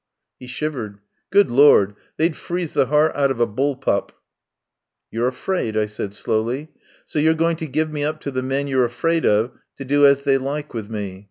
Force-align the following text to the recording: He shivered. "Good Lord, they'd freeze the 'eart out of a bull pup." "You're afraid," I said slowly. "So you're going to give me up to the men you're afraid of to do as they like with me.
He 0.39 0.47
shivered. 0.47 0.97
"Good 1.29 1.51
Lord, 1.51 1.93
they'd 2.17 2.35
freeze 2.35 2.73
the 2.73 2.87
'eart 2.91 3.15
out 3.15 3.29
of 3.29 3.39
a 3.39 3.45
bull 3.45 3.75
pup." 3.75 4.11
"You're 5.11 5.27
afraid," 5.27 5.77
I 5.77 5.85
said 5.85 6.15
slowly. 6.15 6.69
"So 7.05 7.19
you're 7.19 7.35
going 7.35 7.57
to 7.57 7.67
give 7.67 7.91
me 7.91 8.03
up 8.03 8.19
to 8.21 8.31
the 8.31 8.41
men 8.41 8.65
you're 8.65 8.83
afraid 8.83 9.27
of 9.27 9.51
to 9.75 9.85
do 9.85 10.07
as 10.07 10.23
they 10.23 10.39
like 10.39 10.73
with 10.73 10.89
me. 10.89 11.19